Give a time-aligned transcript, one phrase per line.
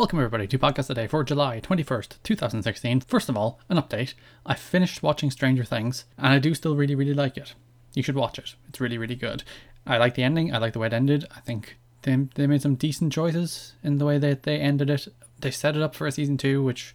[0.00, 3.02] Welcome everybody to Podcast Today for July 21st, 2016.
[3.02, 4.14] First of all, an update.
[4.46, 7.52] I finished watching Stranger Things and I do still really, really like it.
[7.92, 8.54] You should watch it.
[8.70, 9.42] It's really, really good.
[9.86, 10.54] I like the ending.
[10.54, 11.26] I like the way it ended.
[11.36, 15.06] I think they, they made some decent choices in the way that they ended it.
[15.38, 16.94] They set it up for a season two, which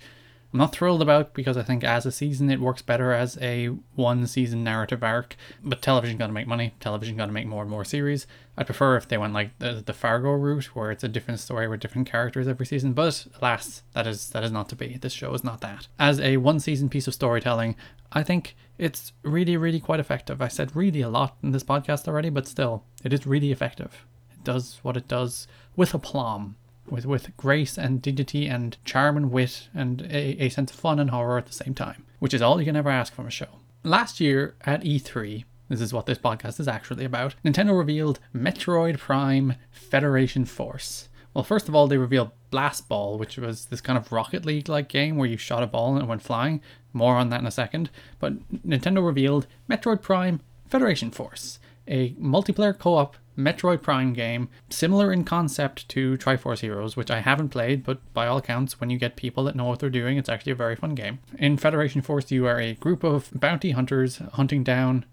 [0.55, 3.65] I'm not thrilled about because I think as a season it works better as a
[3.95, 5.35] one season narrative arc.
[5.61, 6.73] But television got to make money.
[6.79, 8.25] Television got to make more and more series.
[8.57, 11.67] I'd prefer if they went like the, the Fargo route, where it's a different story
[11.67, 12.93] with different characters every season.
[12.93, 14.97] But alas, that is that is not to be.
[14.97, 15.89] This show is not that.
[15.99, 17.75] As a one season piece of storytelling,
[18.13, 20.41] I think it's really really quite effective.
[20.41, 24.05] I said really a lot in this podcast already, but still, it is really effective.
[24.31, 26.55] It does what it does with aplomb
[26.89, 30.99] with, with grace and dignity and charm and wit and a, a sense of fun
[30.99, 33.31] and horror at the same time, which is all you can ever ask from a
[33.31, 33.59] show.
[33.83, 38.97] Last year at E3, this is what this podcast is actually about, Nintendo revealed Metroid
[38.97, 41.09] Prime Federation Force.
[41.33, 44.69] Well, first of all, they revealed Blast Ball, which was this kind of Rocket League
[44.69, 46.61] like game where you shot a ball and it went flying.
[46.93, 47.89] More on that in a second.
[48.19, 55.11] But Nintendo revealed Metroid Prime Federation Force, a multiplayer co op Metroid Prime game, similar
[55.11, 58.97] in concept to Triforce Heroes, which I haven't played, but by all accounts, when you
[58.97, 61.19] get people that know what they're doing, it's actually a very fun game.
[61.37, 65.05] In Federation Force, you are a group of bounty hunters hunting down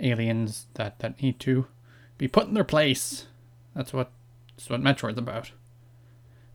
[0.00, 1.66] aliens that, that need to
[2.16, 3.26] be put in their place.
[3.74, 4.10] That's what
[4.56, 5.52] that's what Metroid's about.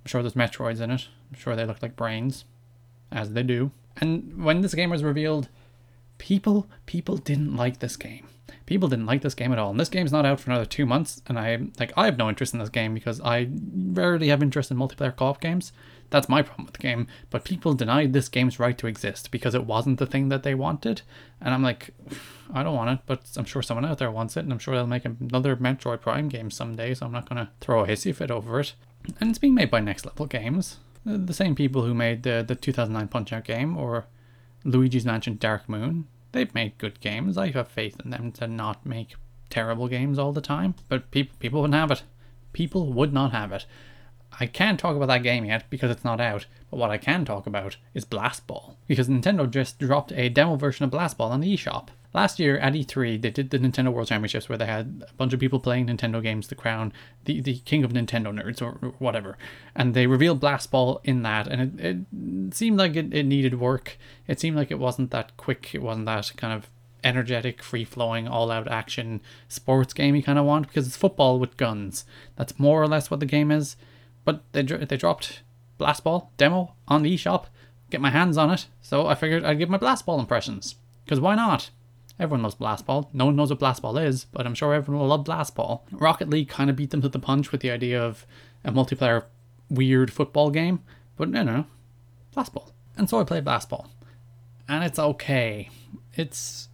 [0.03, 1.07] I'm sure there's Metroids in it.
[1.31, 2.43] I'm sure they look like brains,
[3.11, 3.71] as they do.
[3.97, 5.47] And when this game was revealed,
[6.23, 8.25] people people didn't like this game
[8.65, 9.71] people didn't like this game at all.
[9.71, 12.29] And this game's not out for another two months, and I like I have no
[12.29, 15.73] interest in this game because I rarely have interest in multiplayer co-op games.
[16.09, 17.07] That's my problem with the game.
[17.29, 20.55] But people denied this game's right to exist because it wasn't the thing that they
[20.55, 21.01] wanted,
[21.41, 21.93] and I'm like,
[22.53, 24.75] I don't want it, but I'm sure someone out there wants it, and I'm sure
[24.75, 26.93] they'll make another Metroid Prime game someday.
[26.93, 28.73] So I'm not gonna throw a hissy fit over it.
[29.19, 32.55] And it's being made by Next Level Games, the same people who made the the
[32.55, 34.05] 2009 Punch Out game or
[34.63, 37.37] Luigi's Mansion Dark Moon they've made good games.
[37.37, 39.15] I have faith in them to not make
[39.49, 40.75] terrible games all the time.
[40.89, 42.03] But people people wouldn't have it.
[42.51, 43.65] People would not have it.
[44.39, 46.45] I can't talk about that game yet because it's not out.
[46.69, 50.55] But what I can talk about is Blast Ball because Nintendo just dropped a demo
[50.55, 51.89] version of Blast Ball on the eShop.
[52.13, 55.33] Last year at E3, they did the Nintendo World Championships where they had a bunch
[55.33, 56.93] of people playing Nintendo games to crown
[57.25, 59.35] the, the king of Nintendo nerds or, or whatever.
[59.75, 63.59] And they revealed Blast Ball in that, and it, it seemed like it, it needed
[63.59, 63.97] work.
[64.27, 66.69] It seemed like it wasn't that quick, it wasn't that kind of
[67.03, 71.39] energetic, free flowing, all out action sports game you kind of want because it's football
[71.39, 72.05] with guns.
[72.35, 73.75] That's more or less what the game is.
[74.25, 75.41] But they, they dropped
[75.77, 77.45] Blast Ball demo on the eShop,
[77.89, 80.75] get my hands on it, so I figured I'd give my Blast Ball impressions.
[81.03, 81.69] Because why not?
[82.19, 83.09] Everyone loves Blast Ball.
[83.11, 85.85] No one knows what Blast Ball is, but I'm sure everyone will love Blast Ball.
[85.91, 88.25] Rocket League kind of beat them to the punch with the idea of
[88.63, 89.25] a multiplayer
[89.69, 90.81] weird football game,
[91.17, 91.65] but no, no,
[92.33, 92.71] Blast Ball.
[92.95, 93.87] And so I played Blast Ball,
[94.67, 95.69] and it's okay.
[96.13, 96.69] It's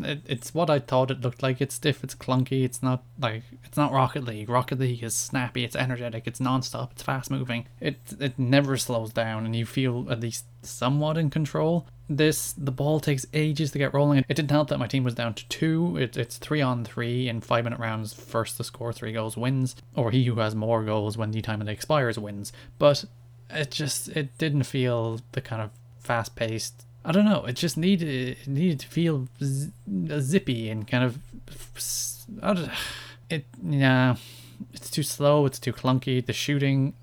[0.00, 1.60] it, it's what I thought it looked like.
[1.60, 4.48] It's stiff, it's clunky, it's not like it's not Rocket League.
[4.48, 7.66] Rocket League is snappy, it's energetic, it's non-stop, it's fast moving.
[7.80, 11.86] It it never slows down and you feel at least somewhat in control.
[12.08, 14.24] This the ball takes ages to get rolling.
[14.28, 15.96] It didn't help that my team was down to two.
[15.98, 18.12] It, it's three on three in five minute rounds.
[18.12, 21.66] First to score three goals wins, or he who has more goals when the time
[21.68, 22.52] expires wins.
[22.78, 23.04] But
[23.50, 25.70] it just it didn't feel the kind of
[26.00, 27.44] fast paced I don't know.
[27.44, 29.70] It just needed it needed to feel z-
[30.18, 31.18] zippy and kind of.
[32.42, 32.70] I don't,
[33.30, 34.16] it yeah,
[34.72, 35.46] it's too slow.
[35.46, 36.24] It's too clunky.
[36.24, 36.94] The shooting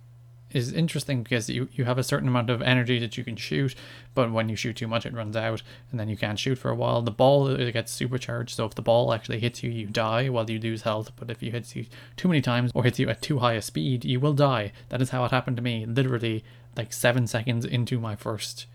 [0.51, 3.75] is interesting because you, you have a certain amount of energy that you can shoot,
[4.13, 5.61] but when you shoot too much, it runs out,
[5.91, 7.01] and then you can't shoot for a while.
[7.01, 10.29] The ball uh, it gets supercharged, so if the ball actually hits you, you die
[10.29, 11.11] while you lose health.
[11.17, 13.61] But if you hits you too many times or hits you at too high a
[13.61, 14.71] speed, you will die.
[14.89, 15.85] That is how it happened to me.
[15.85, 16.43] Literally,
[16.77, 18.65] like seven seconds into my first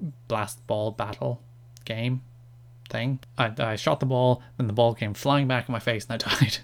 [0.00, 1.42] blast ball battle
[1.84, 2.22] game
[2.88, 3.20] thing.
[3.36, 6.22] I, I shot the ball, then the ball came flying back in my face, and
[6.22, 6.58] I died.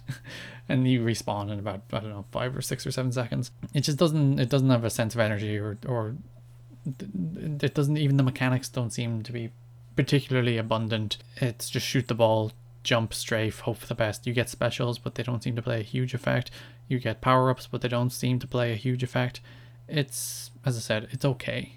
[0.69, 3.51] and you respawn in about I don't know five or six or seven seconds.
[3.73, 6.17] It just doesn't it doesn't have a sense of energy or or
[6.87, 9.51] it doesn't even the mechanics don't seem to be
[9.97, 11.19] particularly abundant.
[11.37, 14.27] It's just shoot the ball, jump, strafe, hope for the best.
[14.27, 16.51] You get specials, but they don't seem to play a huge effect.
[16.89, 19.41] You get power ups, but they don't seem to play a huge effect.
[19.89, 21.77] It's as I said, it's okay.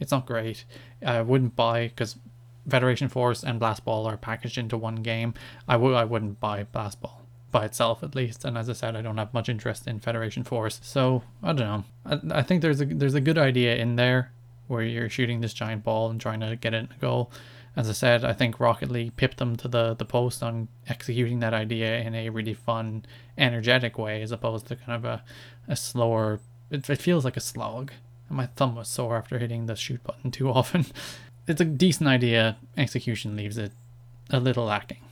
[0.00, 0.64] It's not great.
[1.04, 2.16] I wouldn't buy because
[2.68, 5.34] Federation Force and Blast Ball are packaged into one game.
[5.68, 8.44] I would I wouldn't buy Blast Ball by itself at least.
[8.44, 10.80] And as I said, I don't have much interest in Federation Force.
[10.82, 11.84] So I don't know.
[12.04, 14.32] I, I think there's a there's a good idea in there
[14.66, 17.30] where you're shooting this giant ball and trying to get it in a goal.
[17.76, 21.40] As I said, I think Rocket League pipped them to the, the post on executing
[21.40, 23.04] that idea in a really fun,
[23.36, 25.22] energetic way, as opposed to kind of a,
[25.68, 26.40] a slower.
[26.70, 27.92] It, it feels like a slog
[28.28, 30.86] and my thumb was sore after hitting the shoot button too often.
[31.46, 32.56] it's a decent idea.
[32.76, 33.72] Execution leaves it
[34.30, 35.02] a little lacking,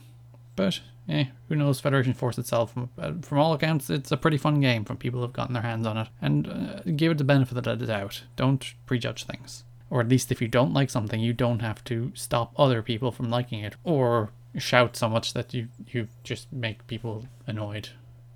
[0.55, 1.79] but eh, who knows?
[1.79, 5.33] Federation Force itself, uh, from all accounts, it's a pretty fun game from people who've
[5.33, 8.23] gotten their hands on it, and uh, give it the benefit of the doubt.
[8.35, 12.11] Don't prejudge things, or at least if you don't like something, you don't have to
[12.15, 16.87] stop other people from liking it, or shout so much that you you just make
[16.87, 17.89] people annoyed.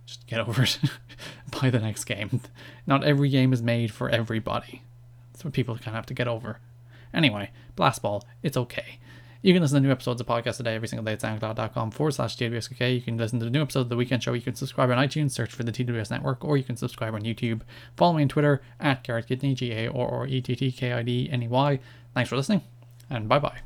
[0.10, 0.80] Just get over it.
[1.62, 2.42] Buy the next game.
[2.88, 4.82] Not every game is made for everybody.
[5.32, 6.60] That's what people kind of have to get over.
[7.14, 8.98] Anyway, Blast Ball, it's okay.
[9.44, 12.14] You can listen to new episodes of podcast today every single day at soundcloud.com forward
[12.14, 12.96] slash TWSK.
[12.96, 14.34] You can listen to the new episode of The Weekend Show.
[14.34, 17.22] You can subscribe on iTunes, search for the TWS Network, or you can subscribe on
[17.22, 17.62] YouTube.
[17.96, 20.92] Follow me on Twitter at Garrett Kidney, G A R R E T T K
[20.92, 21.80] I D N E Y.
[22.16, 22.64] Thanks for listening,
[23.12, 23.60] and bye bye.